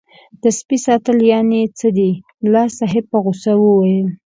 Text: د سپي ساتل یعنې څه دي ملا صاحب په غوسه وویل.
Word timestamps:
د 0.41 0.43
سپي 0.57 0.77
ساتل 0.85 1.17
یعنې 1.31 1.61
څه 1.79 1.87
دي 1.97 2.11
ملا 2.41 2.65
صاحب 2.77 3.03
په 3.11 3.17
غوسه 3.23 3.51
وویل. 3.57 4.07